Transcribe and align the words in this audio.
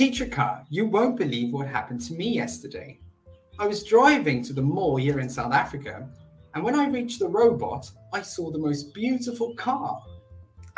Teacher 0.00 0.24
Car, 0.24 0.64
you 0.70 0.86
won't 0.86 1.18
believe 1.18 1.52
what 1.52 1.66
happened 1.66 2.00
to 2.08 2.14
me 2.14 2.36
yesterday. 2.36 2.98
I 3.58 3.66
was 3.66 3.84
driving 3.84 4.42
to 4.44 4.54
the 4.54 4.62
mall 4.62 4.96
here 4.96 5.20
in 5.20 5.28
South 5.28 5.52
Africa, 5.52 6.08
and 6.54 6.64
when 6.64 6.74
I 6.74 6.88
reached 6.88 7.18
the 7.18 7.28
robot, 7.28 7.90
I 8.10 8.22
saw 8.22 8.50
the 8.50 8.58
most 8.58 8.94
beautiful 8.94 9.54
car. 9.56 10.02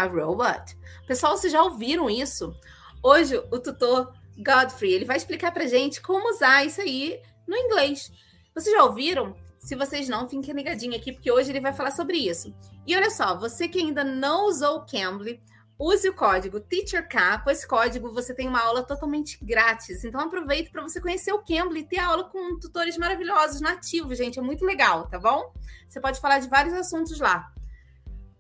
A 0.01 0.09
robot. 0.09 0.75
Pessoal, 1.07 1.37
vocês 1.37 1.53
já 1.53 1.63
ouviram 1.63 2.11
isso? 2.11 2.53
Hoje 3.01 3.37
o 3.53 3.61
tutor 3.61 4.13
Godfrey, 4.39 4.93
ele 4.95 5.05
vai 5.05 5.19
explicar 5.19 5.53
pra 5.53 5.69
gente 5.69 6.03
como 6.03 6.29
usar 6.29 6.67
isso 6.67 6.81
aí 6.81 7.23
no 7.47 7.57
inglês. 7.57 8.11
Vocês 8.53 8.75
já 8.75 8.83
ouviram? 8.83 9.37
Se 9.57 9.77
vocês 9.77 10.09
não, 10.09 10.29
fiquem 10.29 10.53
ligadinhos 10.53 10.97
aqui, 10.97 11.13
porque 11.13 11.31
hoje 11.31 11.51
ele 11.51 11.61
vai 11.61 11.73
falar 11.73 11.93
sobre 11.93 12.17
isso. 12.17 12.53
E 12.85 12.97
olha 12.97 13.09
só, 13.09 13.39
você 13.39 13.69
que 13.69 13.79
ainda 13.79 14.03
não 14.03 14.49
usou 14.49 14.79
o 14.79 14.85
Cambly, 14.85 15.41
use 15.79 16.09
o 16.09 16.15
código 16.15 16.61
TEACHERK. 16.61 17.43
Com 17.43 17.51
esse 17.51 17.67
código 17.67 18.13
você 18.13 18.35
tem 18.35 18.49
uma 18.49 18.61
aula 18.61 18.83
totalmente 18.83 19.39
grátis. 19.43 20.05
Então 20.05 20.21
aproveite 20.21 20.71
para 20.71 20.83
você 20.83 21.01
conhecer 21.01 21.33
o 21.33 21.43
Cambly 21.43 21.81
e 21.81 21.85
ter 21.85 21.99
aula 21.99 22.25
com 22.25 22.59
tutores 22.59 22.97
maravilhosos 22.97 23.61
nativos, 23.61 24.19
gente. 24.19 24.39
É 24.39 24.43
muito 24.43 24.65
legal, 24.65 25.09
tá 25.09 25.19
bom? 25.19 25.53
Você 25.89 26.01
pode 26.01 26.21
falar 26.21 26.39
de 26.39 26.49
vários 26.49 26.75
assuntos 26.75 27.19
lá. 27.19 27.53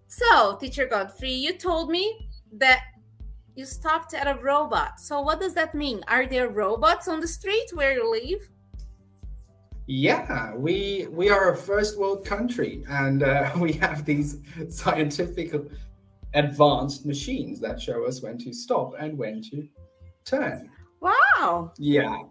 So, 0.09 0.56
Teacher 0.59 0.88
Godfrey, 0.88 1.46
you 1.46 1.56
told 1.56 1.90
me 1.90 2.28
that 2.59 2.82
you 3.54 3.64
stopped 3.66 4.14
at 4.14 4.26
a 4.26 4.34
robot. 4.42 5.01
So 5.01 5.20
what 5.20 5.40
does 5.40 5.54
that 5.54 5.74
mean? 5.74 6.01
Are 6.06 6.26
there 6.26 6.48
robots 6.48 7.09
on 7.09 7.20
the 7.20 7.28
street 7.28 7.70
where 7.74 7.95
you 7.95 8.10
live? 8.10 8.48
Yeah, 9.87 10.54
we 10.54 11.09
we 11.10 11.28
are 11.28 11.52
a 11.52 11.56
first 11.56 11.98
world 11.98 12.24
country, 12.24 12.84
and 12.88 13.23
uh, 13.23 13.51
we 13.59 13.73
have 13.74 14.04
these 14.04 14.38
scientific 14.68 15.54
advanced 16.34 17.06
machines 17.06 17.60
that 17.60 17.80
show 17.80 18.06
us 18.06 18.22
when 18.22 18.38
to 18.38 18.52
stop 18.52 18.95
and 18.98 19.16
when 19.16 19.42
to 19.42 19.68
turn. 20.24 20.70
Wow. 21.00 21.73
Yeah. 21.78 22.23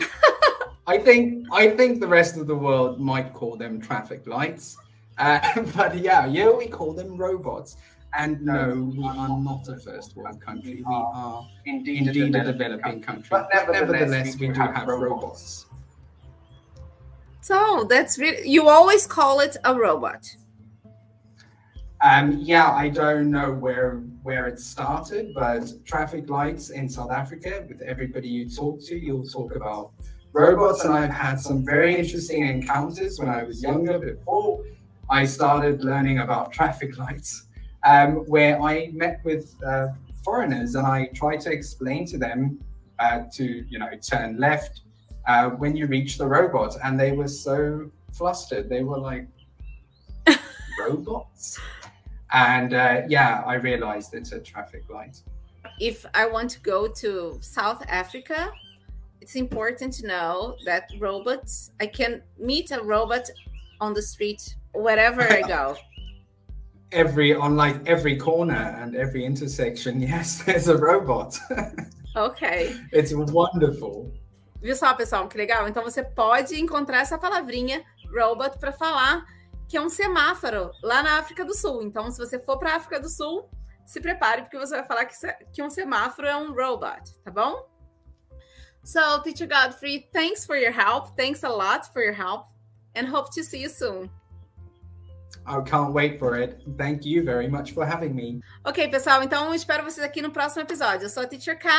I 0.86 0.98
think 0.98 1.46
I 1.52 1.70
think 1.70 2.00
the 2.00 2.06
rest 2.06 2.36
of 2.36 2.46
the 2.46 2.54
world 2.54 3.00
might 3.00 3.32
call 3.32 3.56
them 3.56 3.80
traffic 3.80 4.26
lights, 4.26 4.76
uh, 5.18 5.62
but 5.76 5.96
yeah, 5.98 6.26
yeah, 6.26 6.50
we 6.50 6.66
call 6.66 6.92
them 6.92 7.16
robots. 7.16 7.76
And 8.18 8.42
no, 8.42 8.92
we 8.96 9.06
are 9.06 9.38
not 9.38 9.68
a 9.68 9.76
first 9.76 10.16
world 10.16 10.40
country. 10.40 10.82
We 10.84 10.94
are 10.94 11.46
indeed, 11.64 12.08
indeed 12.08 12.34
a 12.34 12.42
developing 12.42 13.02
country. 13.02 13.28
But 13.30 13.48
nevertheless, 13.70 14.36
we 14.36 14.48
do 14.48 14.60
have 14.60 14.88
robots. 14.88 15.66
So 17.40 17.86
that's 17.88 18.18
really 18.18 18.48
you 18.48 18.68
always 18.68 19.06
call 19.06 19.38
it 19.40 19.56
a 19.64 19.74
robot. 19.74 20.26
Um, 22.02 22.38
yeah, 22.40 22.70
I 22.70 22.88
don't 22.88 23.30
know 23.30 23.52
where 23.52 24.02
where 24.22 24.46
it 24.46 24.58
started, 24.58 25.32
but 25.34 25.72
traffic 25.84 26.28
lights 26.30 26.70
in 26.70 26.88
South 26.88 27.10
Africa, 27.10 27.64
with 27.68 27.82
everybody 27.82 28.28
you 28.28 28.48
talk 28.48 28.80
to, 28.86 28.96
you'll 28.96 29.26
talk 29.26 29.54
about 29.54 29.92
robots, 30.32 30.84
and 30.84 30.94
I've 30.94 31.10
had 31.10 31.38
some 31.38 31.64
very 31.64 31.94
interesting 31.94 32.46
encounters 32.46 33.18
when 33.18 33.28
I 33.28 33.42
was 33.42 33.62
younger. 33.62 33.98
Before 33.98 34.64
I 35.10 35.24
started 35.24 35.84
learning 35.84 36.20
about 36.20 36.52
traffic 36.52 36.96
lights, 36.96 37.48
um, 37.84 38.16
where 38.26 38.60
I 38.60 38.90
met 38.92 39.20
with 39.24 39.54
uh, 39.64 39.88
foreigners 40.24 40.74
and 40.76 40.86
I 40.86 41.06
tried 41.14 41.40
to 41.40 41.52
explain 41.52 42.06
to 42.06 42.18
them 42.18 42.60
uh, 42.98 43.24
to 43.32 43.44
you 43.44 43.78
know 43.78 43.90
turn 44.00 44.38
left 44.38 44.82
uh, 45.26 45.50
when 45.50 45.76
you 45.76 45.86
reach 45.86 46.16
the 46.16 46.26
robot, 46.26 46.76
and 46.82 46.98
they 46.98 47.12
were 47.12 47.28
so 47.28 47.90
flustered. 48.12 48.68
They 48.68 48.84
were 48.84 48.98
like 48.98 49.26
robots. 50.80 51.58
And 52.32 52.74
uh, 52.74 53.02
yeah, 53.08 53.42
I 53.46 53.54
realized 53.54 54.14
it's 54.14 54.32
a 54.32 54.40
traffic 54.40 54.88
light. 54.88 55.20
If 55.80 56.04
I 56.14 56.26
want 56.26 56.50
to 56.50 56.60
go 56.60 56.88
to 56.88 57.38
South 57.40 57.82
Africa, 57.88 58.50
it's 59.20 59.36
important 59.36 59.92
to 59.94 60.06
know 60.06 60.56
that 60.64 60.90
robots, 60.98 61.72
I 61.80 61.86
can 61.86 62.22
meet 62.38 62.70
a 62.70 62.82
robot 62.82 63.28
on 63.80 63.94
the 63.94 64.02
street 64.02 64.56
wherever 64.72 65.22
I 65.22 65.42
go. 65.42 65.76
every 66.92 67.34
on 67.34 67.56
like 67.56 67.76
every 67.86 68.16
corner 68.16 68.76
and 68.80 68.96
every 68.96 69.24
intersection, 69.24 70.00
yes, 70.12 70.42
there's 70.42 70.68
a 70.68 70.76
robot. 70.76 71.38
ok. 72.16 72.74
It's 72.92 73.12
wonderful. 73.14 74.12
Viu 74.60 74.76
só, 74.76 74.92
pessoal, 74.94 75.26
que 75.26 75.38
legal? 75.38 75.66
Então 75.68 75.82
você 75.82 76.02
pode 76.02 76.60
encontrar 76.60 77.00
essa 77.00 77.16
palavrinha 77.16 77.82
robot 78.12 78.58
para 78.58 78.72
falar 78.72 79.24
que 79.70 79.76
é 79.76 79.80
um 79.80 79.88
semáforo 79.88 80.72
lá 80.82 81.00
na 81.00 81.20
África 81.20 81.44
do 81.44 81.54
Sul. 81.54 81.84
Então, 81.84 82.10
se 82.10 82.18
você 82.18 82.40
for 82.40 82.58
para 82.58 82.72
a 82.72 82.76
África 82.76 82.98
do 82.98 83.08
Sul, 83.08 83.48
se 83.86 84.00
prepare, 84.00 84.42
porque 84.42 84.58
você 84.58 84.76
vai 84.76 84.84
falar 84.84 85.04
que, 85.04 85.14
que 85.52 85.62
um 85.62 85.70
semáforo 85.70 86.26
é 86.26 86.36
um 86.36 86.52
robot, 86.52 87.00
tá 87.24 87.30
bom? 87.30 87.70
So, 88.82 89.22
Teacher 89.22 89.48
Godfrey, 89.48 90.08
thanks 90.12 90.44
for 90.44 90.56
your 90.56 90.72
help. 90.72 91.16
Thanks 91.16 91.44
a 91.44 91.48
lot 91.48 91.86
for 91.92 92.02
your 92.02 92.14
help. 92.14 92.46
And 92.96 93.06
hope 93.06 93.30
to 93.34 93.44
see 93.44 93.62
you 93.62 93.70
soon. 93.70 94.10
I 95.46 95.60
can't 95.62 95.92
wait 95.92 96.18
for 96.18 96.36
it. 96.36 96.60
Thank 96.76 97.06
you 97.06 97.22
very 97.24 97.48
much 97.48 97.72
for 97.72 97.86
having 97.86 98.14
me. 98.16 98.40
Ok, 98.64 98.88
pessoal, 98.88 99.22
então 99.22 99.54
espero 99.54 99.84
vocês 99.84 100.04
aqui 100.04 100.20
no 100.20 100.32
próximo 100.32 100.62
episódio. 100.62 101.04
Eu 101.04 101.10
sou 101.10 101.22
a 101.22 101.26
Teacher 101.26 101.56
K. 101.56 101.70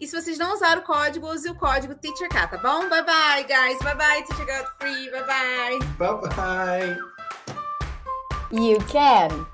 E 0.00 0.06
se 0.06 0.18
vocês 0.18 0.38
não 0.38 0.54
usaram 0.54 0.80
o 0.80 0.84
código, 0.84 1.26
use 1.26 1.50
o 1.50 1.54
código 1.56 1.94
TEACHERK, 1.94 2.32
tá 2.32 2.56
bom? 2.56 2.88
Bye 2.88 3.04
bye, 3.04 3.42
guys. 3.42 3.78
Bye 3.80 3.96
bye, 3.96 4.22
Teacher 4.22 4.46
Godfrey. 4.46 5.10
Bye 5.10 5.24
bye. 5.26 5.78
Bye 5.98 6.34
bye. 6.34 7.17
You 8.50 8.78
can. 8.88 9.46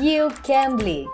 You 0.00 0.30
can 0.42 0.76
bleed. 0.76 1.06